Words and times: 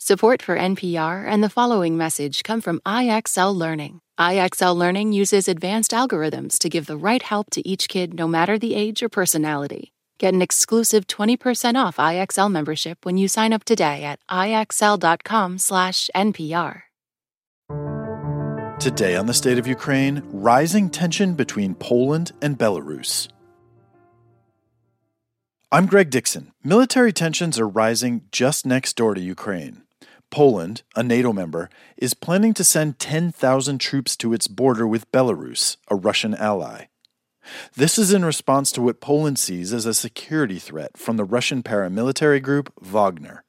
Support 0.00 0.42
for 0.42 0.56
NPR 0.56 1.26
and 1.26 1.42
the 1.42 1.50
following 1.50 1.96
message 1.96 2.44
come 2.44 2.60
from 2.60 2.78
IXL 2.86 3.52
Learning. 3.52 4.00
IXL 4.16 4.76
Learning 4.76 5.12
uses 5.12 5.48
advanced 5.48 5.90
algorithms 5.90 6.56
to 6.60 6.68
give 6.68 6.86
the 6.86 6.96
right 6.96 7.20
help 7.20 7.50
to 7.50 7.68
each 7.68 7.88
kid 7.88 8.14
no 8.14 8.28
matter 8.28 8.60
the 8.60 8.76
age 8.76 9.02
or 9.02 9.08
personality. 9.08 9.92
Get 10.18 10.34
an 10.34 10.40
exclusive 10.40 11.08
20% 11.08 11.74
off 11.74 11.96
IXL 11.96 12.48
membership 12.48 13.04
when 13.04 13.18
you 13.18 13.26
sign 13.26 13.52
up 13.52 13.64
today 13.64 14.04
at 14.04 14.20
ixl.com/npr. 14.30 16.82
Today 18.78 19.16
on 19.16 19.26
the 19.26 19.34
state 19.34 19.58
of 19.58 19.66
Ukraine, 19.66 20.22
rising 20.32 20.90
tension 20.90 21.34
between 21.34 21.74
Poland 21.74 22.30
and 22.40 22.56
Belarus. 22.56 23.26
I'm 25.72 25.86
Greg 25.86 26.10
Dixon. 26.10 26.52
Military 26.62 27.12
tensions 27.12 27.58
are 27.58 27.66
rising 27.66 28.22
just 28.30 28.64
next 28.64 28.94
door 28.94 29.14
to 29.14 29.20
Ukraine. 29.20 29.82
Poland, 30.30 30.82
a 30.94 31.02
NATO 31.02 31.32
member, 31.32 31.70
is 31.96 32.14
planning 32.14 32.54
to 32.54 32.64
send 32.64 32.98
10,000 32.98 33.78
troops 33.78 34.16
to 34.16 34.32
its 34.32 34.48
border 34.48 34.86
with 34.86 35.10
Belarus, 35.12 35.76
a 35.88 35.96
Russian 35.96 36.34
ally. 36.34 36.86
This 37.74 37.98
is 37.98 38.12
in 38.12 38.24
response 38.24 38.70
to 38.72 38.82
what 38.82 39.00
Poland 39.00 39.38
sees 39.38 39.72
as 39.72 39.86
a 39.86 39.94
security 39.94 40.58
threat 40.58 40.96
from 40.96 41.16
the 41.16 41.24
Russian 41.24 41.62
paramilitary 41.62 42.42
group 42.42 42.72
Wagner. 42.80 43.44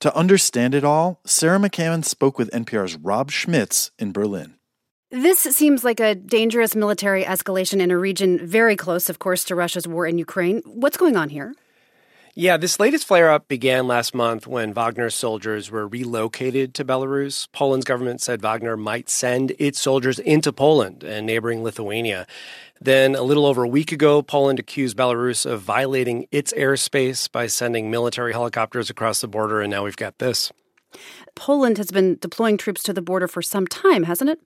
To 0.00 0.16
understand 0.16 0.74
it 0.74 0.84
all, 0.84 1.20
Sarah 1.24 1.58
McCammon 1.58 2.04
spoke 2.04 2.38
with 2.38 2.50
NPR's 2.50 2.96
Rob 2.96 3.30
Schmitz 3.30 3.90
in 3.98 4.12
Berlin. 4.12 4.54
This 5.10 5.40
seems 5.40 5.84
like 5.84 6.00
a 6.00 6.14
dangerous 6.14 6.74
military 6.74 7.22
escalation 7.22 7.80
in 7.80 7.90
a 7.90 7.98
region 7.98 8.44
very 8.46 8.76
close, 8.76 9.10
of 9.10 9.18
course, 9.18 9.44
to 9.44 9.54
Russia's 9.54 9.86
war 9.86 10.06
in 10.06 10.18
Ukraine. 10.18 10.62
What's 10.64 10.96
going 10.96 11.16
on 11.16 11.28
here? 11.28 11.54
Yeah, 12.34 12.56
this 12.56 12.80
latest 12.80 13.06
flare 13.06 13.30
up 13.30 13.46
began 13.46 13.86
last 13.86 14.14
month 14.14 14.46
when 14.46 14.72
Wagner 14.72 15.10
soldiers 15.10 15.70
were 15.70 15.86
relocated 15.86 16.72
to 16.72 16.82
Belarus. 16.82 17.46
Poland's 17.52 17.84
government 17.84 18.22
said 18.22 18.40
Wagner 18.40 18.74
might 18.74 19.10
send 19.10 19.52
its 19.58 19.78
soldiers 19.78 20.18
into 20.18 20.50
Poland 20.50 21.04
and 21.04 21.26
neighboring 21.26 21.62
Lithuania. 21.62 22.26
Then, 22.80 23.14
a 23.14 23.20
little 23.20 23.44
over 23.44 23.64
a 23.64 23.68
week 23.68 23.92
ago, 23.92 24.22
Poland 24.22 24.58
accused 24.58 24.96
Belarus 24.96 25.44
of 25.44 25.60
violating 25.60 26.26
its 26.30 26.54
airspace 26.54 27.30
by 27.30 27.48
sending 27.48 27.90
military 27.90 28.32
helicopters 28.32 28.88
across 28.88 29.20
the 29.20 29.28
border, 29.28 29.60
and 29.60 29.70
now 29.70 29.84
we've 29.84 29.94
got 29.94 30.18
this. 30.18 30.50
Poland 31.34 31.76
has 31.76 31.90
been 31.90 32.16
deploying 32.18 32.56
troops 32.56 32.82
to 32.84 32.94
the 32.94 33.02
border 33.02 33.28
for 33.28 33.42
some 33.42 33.66
time, 33.66 34.04
hasn't 34.04 34.30
it? 34.30 34.40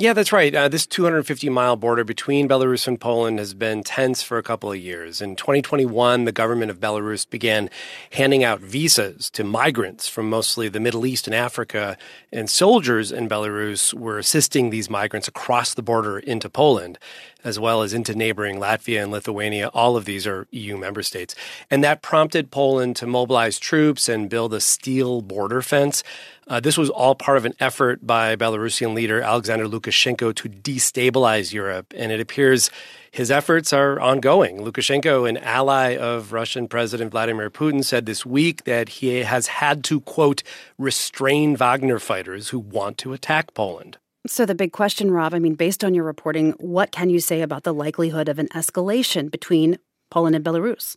Yeah, 0.00 0.12
that's 0.12 0.30
right. 0.30 0.54
Uh, 0.54 0.68
this 0.68 0.86
250 0.86 1.48
mile 1.48 1.74
border 1.74 2.04
between 2.04 2.48
Belarus 2.48 2.86
and 2.86 3.00
Poland 3.00 3.40
has 3.40 3.52
been 3.52 3.82
tense 3.82 4.22
for 4.22 4.38
a 4.38 4.44
couple 4.44 4.70
of 4.70 4.78
years. 4.78 5.20
In 5.20 5.34
2021, 5.34 6.24
the 6.24 6.30
government 6.30 6.70
of 6.70 6.78
Belarus 6.78 7.28
began 7.28 7.68
handing 8.12 8.44
out 8.44 8.60
visas 8.60 9.28
to 9.30 9.42
migrants 9.42 10.06
from 10.06 10.30
mostly 10.30 10.68
the 10.68 10.78
Middle 10.78 11.04
East 11.04 11.26
and 11.26 11.34
Africa, 11.34 11.98
and 12.32 12.48
soldiers 12.48 13.10
in 13.10 13.28
Belarus 13.28 13.92
were 13.92 14.20
assisting 14.20 14.70
these 14.70 14.88
migrants 14.88 15.26
across 15.26 15.74
the 15.74 15.82
border 15.82 16.20
into 16.20 16.48
Poland 16.48 16.96
as 17.44 17.58
well 17.58 17.82
as 17.82 17.94
into 17.94 18.14
neighboring 18.14 18.56
Latvia 18.56 19.02
and 19.02 19.12
Lithuania. 19.12 19.68
All 19.68 19.96
of 19.96 20.04
these 20.04 20.26
are 20.26 20.48
EU 20.50 20.76
member 20.76 21.02
states. 21.02 21.34
And 21.70 21.84
that 21.84 22.02
prompted 22.02 22.50
Poland 22.50 22.96
to 22.96 23.06
mobilize 23.06 23.58
troops 23.58 24.08
and 24.08 24.28
build 24.28 24.52
a 24.52 24.60
steel 24.60 25.22
border 25.22 25.62
fence. 25.62 26.02
Uh, 26.48 26.60
this 26.60 26.78
was 26.78 26.90
all 26.90 27.14
part 27.14 27.36
of 27.36 27.44
an 27.44 27.54
effort 27.60 28.06
by 28.06 28.34
Belarusian 28.34 28.94
leader 28.94 29.20
Alexander 29.20 29.66
Lukashenko 29.66 30.34
to 30.34 30.48
destabilize 30.48 31.52
Europe. 31.52 31.92
And 31.96 32.10
it 32.10 32.20
appears 32.20 32.70
his 33.10 33.30
efforts 33.30 33.72
are 33.72 34.00
ongoing. 34.00 34.58
Lukashenko, 34.58 35.28
an 35.28 35.36
ally 35.38 35.96
of 35.96 36.32
Russian 36.32 36.68
President 36.68 37.10
Vladimir 37.10 37.50
Putin, 37.50 37.84
said 37.84 38.06
this 38.06 38.26
week 38.26 38.64
that 38.64 38.88
he 38.88 39.22
has 39.22 39.46
had 39.46 39.84
to, 39.84 40.00
quote, 40.00 40.42
restrain 40.76 41.56
Wagner 41.56 41.98
fighters 41.98 42.48
who 42.48 42.58
want 42.58 42.98
to 42.98 43.12
attack 43.12 43.54
Poland. 43.54 43.98
So, 44.28 44.44
the 44.44 44.54
big 44.54 44.72
question, 44.72 45.10
Rob, 45.10 45.32
I 45.32 45.38
mean, 45.38 45.54
based 45.54 45.82
on 45.82 45.94
your 45.94 46.04
reporting, 46.04 46.52
what 46.58 46.92
can 46.92 47.08
you 47.08 47.18
say 47.18 47.40
about 47.40 47.62
the 47.62 47.72
likelihood 47.72 48.28
of 48.28 48.38
an 48.38 48.48
escalation 48.48 49.30
between 49.30 49.78
Poland 50.10 50.36
and 50.36 50.44
Belarus? 50.44 50.96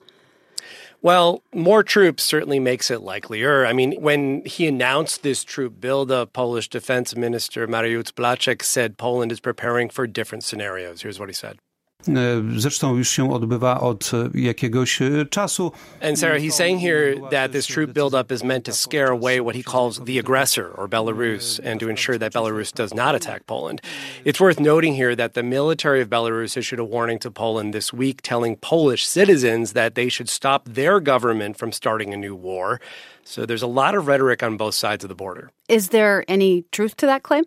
Well, 1.01 1.41
more 1.53 1.81
troops 1.81 2.23
certainly 2.23 2.59
makes 2.59 2.91
it 2.91 3.01
likelier. 3.01 3.65
I 3.65 3.73
mean, 3.73 3.93
when 4.01 4.43
he 4.45 4.67
announced 4.67 5.23
this 5.23 5.43
troop 5.43 5.79
buildup, 5.79 6.33
Polish 6.33 6.69
Defense 6.69 7.15
Minister 7.15 7.67
Mariusz 7.67 8.11
Błaszczak 8.11 8.61
said 8.61 8.97
Poland 8.97 9.31
is 9.31 9.39
preparing 9.39 9.89
for 9.89 10.05
different 10.05 10.43
scenarios. 10.43 11.01
Here's 11.01 11.19
what 11.19 11.29
he 11.29 11.33
said. 11.33 11.57
Zresztą 12.57 12.97
już 12.97 13.09
się 13.09 13.33
odbywa 13.33 13.81
od 13.81 14.11
jakiegoś 14.33 14.99
czasu. 15.29 15.71
And 16.01 16.19
Sarah, 16.19 16.41
he's 16.41 16.55
saying 16.55 16.81
here 16.81 17.15
that 17.31 17.51
this 17.51 17.67
troop 17.67 17.93
buildup 17.93 18.31
is 18.31 18.43
meant 18.43 18.65
to 18.65 18.73
scare 18.73 19.11
away 19.11 19.41
what 19.41 19.55
he 19.55 19.63
calls 19.63 19.99
the 19.99 20.19
aggressor, 20.19 20.71
or 20.77 20.87
Belarus, 20.87 21.59
and 21.63 21.79
to 21.79 21.89
ensure 21.89 22.17
that 22.17 22.33
Belarus 22.33 22.73
does 22.73 22.93
not 22.93 23.15
attack 23.15 23.45
Poland. 23.45 23.81
It's 24.25 24.39
worth 24.39 24.59
noting 24.59 24.95
here 24.95 25.15
that 25.15 25.33
the 25.33 25.43
military 25.43 26.01
of 26.01 26.09
Belarus 26.09 26.57
issued 26.57 26.79
a 26.79 26.85
warning 26.85 27.19
to 27.19 27.31
Poland 27.31 27.73
this 27.73 27.93
week 27.93 28.21
telling 28.21 28.55
Polish 28.57 29.05
citizens 29.07 29.73
that 29.73 29.95
they 29.95 30.09
should 30.09 30.29
stop 30.29 30.65
their 30.65 30.99
government 30.99 31.57
from 31.57 31.71
starting 31.71 32.13
a 32.13 32.17
new 32.17 32.35
war. 32.35 32.79
So 33.23 33.45
there's 33.45 33.63
a 33.63 33.67
lot 33.67 33.95
of 33.95 34.07
rhetoric 34.07 34.43
on 34.43 34.57
both 34.57 34.75
sides 34.75 35.03
of 35.03 35.09
the 35.09 35.15
border. 35.15 35.51
Is 35.69 35.89
there 35.89 36.25
any 36.27 36.65
truth 36.71 36.97
to 36.97 37.05
that 37.05 37.23
claim? 37.23 37.43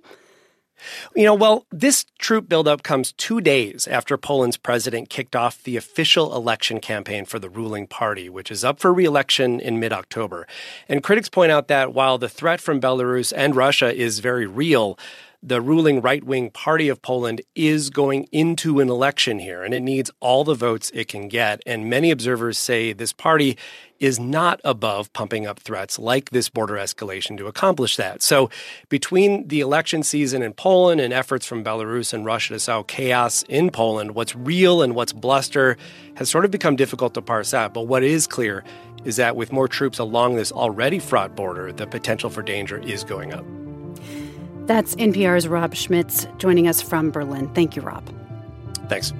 You 1.14 1.24
know, 1.24 1.34
well, 1.34 1.66
this 1.70 2.06
troop 2.18 2.48
buildup 2.48 2.82
comes 2.82 3.12
two 3.12 3.40
days 3.40 3.86
after 3.86 4.16
Poland's 4.16 4.56
president 4.56 5.10
kicked 5.10 5.36
off 5.36 5.62
the 5.62 5.76
official 5.76 6.34
election 6.34 6.80
campaign 6.80 7.24
for 7.24 7.38
the 7.38 7.48
ruling 7.48 7.86
party, 7.86 8.28
which 8.28 8.50
is 8.50 8.64
up 8.64 8.78
for 8.78 8.92
reelection 8.92 9.60
in 9.60 9.80
mid 9.80 9.92
October. 9.92 10.46
And 10.88 11.02
critics 11.02 11.28
point 11.28 11.52
out 11.52 11.68
that 11.68 11.94
while 11.94 12.18
the 12.18 12.28
threat 12.28 12.60
from 12.60 12.80
Belarus 12.80 13.32
and 13.36 13.56
Russia 13.56 13.94
is 13.94 14.18
very 14.20 14.46
real, 14.46 14.98
the 15.46 15.60
ruling 15.60 16.00
right 16.00 16.24
wing 16.24 16.50
party 16.50 16.88
of 16.88 17.02
Poland 17.02 17.42
is 17.54 17.90
going 17.90 18.26
into 18.32 18.80
an 18.80 18.88
election 18.88 19.38
here, 19.38 19.62
and 19.62 19.74
it 19.74 19.82
needs 19.82 20.10
all 20.18 20.42
the 20.42 20.54
votes 20.54 20.90
it 20.94 21.06
can 21.06 21.28
get. 21.28 21.60
And 21.66 21.90
many 21.90 22.10
observers 22.10 22.56
say 22.56 22.94
this 22.94 23.12
party 23.12 23.58
is 24.00 24.18
not 24.18 24.58
above 24.64 25.12
pumping 25.12 25.46
up 25.46 25.60
threats 25.60 25.98
like 25.98 26.30
this 26.30 26.48
border 26.48 26.74
escalation 26.74 27.36
to 27.36 27.46
accomplish 27.46 27.96
that. 27.96 28.22
So, 28.22 28.48
between 28.88 29.46
the 29.48 29.60
election 29.60 30.02
season 30.02 30.40
in 30.40 30.54
Poland 30.54 31.00
and 31.00 31.12
efforts 31.12 31.44
from 31.44 31.62
Belarus 31.62 32.14
and 32.14 32.24
Russia 32.24 32.54
to 32.54 32.60
sow 32.60 32.82
chaos 32.82 33.44
in 33.46 33.70
Poland, 33.70 34.14
what's 34.14 34.34
real 34.34 34.80
and 34.80 34.94
what's 34.94 35.12
bluster 35.12 35.76
has 36.14 36.30
sort 36.30 36.46
of 36.46 36.50
become 36.50 36.74
difficult 36.74 37.12
to 37.14 37.22
parse 37.22 37.52
out. 37.52 37.74
But 37.74 37.82
what 37.82 38.02
is 38.02 38.26
clear 38.26 38.64
is 39.04 39.16
that 39.16 39.36
with 39.36 39.52
more 39.52 39.68
troops 39.68 39.98
along 39.98 40.36
this 40.36 40.50
already 40.52 40.98
fraught 40.98 41.36
border, 41.36 41.70
the 41.70 41.86
potential 41.86 42.30
for 42.30 42.42
danger 42.42 42.78
is 42.78 43.04
going 43.04 43.34
up. 43.34 43.44
That's 44.66 44.94
NPR's 44.96 45.46
Rob 45.46 45.74
Schmitz 45.74 46.26
joining 46.38 46.68
us 46.68 46.80
from 46.80 47.10
Berlin. 47.10 47.48
Thank 47.54 47.76
you, 47.76 47.82
Rob. 47.82 48.08
Thanks. 48.88 49.12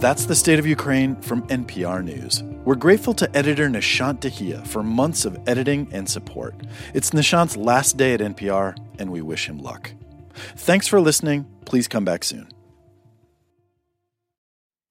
That's 0.00 0.24
the 0.24 0.34
state 0.34 0.58
of 0.58 0.66
Ukraine 0.66 1.14
from 1.16 1.42
NPR 1.48 2.02
News. 2.02 2.42
We're 2.64 2.74
grateful 2.74 3.12
to 3.14 3.36
editor 3.36 3.68
Nishant 3.68 4.20
Dahiya 4.20 4.66
for 4.66 4.82
months 4.82 5.24
of 5.24 5.38
editing 5.46 5.88
and 5.92 6.08
support. 6.08 6.54
It's 6.94 7.10
Nishant's 7.10 7.56
last 7.56 7.96
day 7.96 8.14
at 8.14 8.20
NPR, 8.20 8.76
and 8.98 9.10
we 9.10 9.20
wish 9.20 9.46
him 9.48 9.58
luck. 9.58 9.92
Thanks 10.56 10.86
for 10.86 11.00
listening. 11.00 11.46
Please 11.66 11.86
come 11.86 12.04
back 12.04 12.24
soon. 12.24 12.48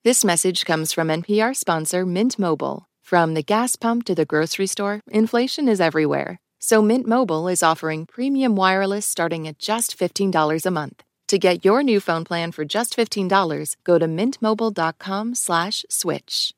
This 0.04 0.24
message 0.24 0.66
comes 0.66 0.94
from 0.94 1.10
NPR 1.10 1.56
sponsor 1.56 2.06
Mint 2.06 2.40
Mobile. 2.40 2.89
From 3.10 3.34
the 3.34 3.42
gas 3.42 3.76
pump 3.76 4.06
to 4.06 4.14
the 4.14 4.24
grocery 4.24 4.68
store, 4.68 5.02
inflation 5.10 5.68
is 5.68 5.82
everywhere. 5.82 6.38
So 6.60 6.80
Mint 6.80 7.08
Mobile 7.08 7.48
is 7.48 7.64
offering 7.64 8.06
premium 8.06 8.56
wireless 8.56 9.08
starting 9.08 9.48
at 9.48 9.58
just 9.58 9.98
$15 9.98 10.66
a 10.66 10.70
month. 10.70 11.02
To 11.30 11.40
get 11.40 11.66
your 11.66 11.82
new 11.82 12.00
phone 12.02 12.24
plan 12.24 12.52
for 12.52 12.66
just 12.66 12.96
$15, 12.96 13.76
go 13.84 13.98
to 13.98 14.06
mintmobile.com/switch. 14.06 16.54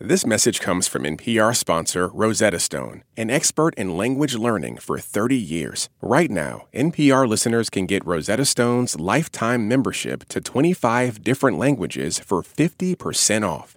This 0.00 0.26
message 0.26 0.60
comes 0.60 0.88
from 0.88 1.04
NPR 1.04 1.54
sponsor 1.54 2.08
Rosetta 2.08 2.60
Stone, 2.60 3.04
an 3.18 3.28
expert 3.28 3.74
in 3.76 3.98
language 3.98 4.36
learning 4.36 4.78
for 4.78 4.98
30 4.98 5.36
years. 5.36 5.90
Right 6.00 6.30
now, 6.30 6.66
NPR 6.72 7.28
listeners 7.28 7.68
can 7.68 7.84
get 7.84 8.06
Rosetta 8.06 8.46
Stone's 8.46 8.98
lifetime 8.98 9.68
membership 9.68 10.30
to 10.30 10.40
25 10.40 11.22
different 11.22 11.58
languages 11.58 12.18
for 12.18 12.42
50% 12.42 13.44
off. 13.44 13.76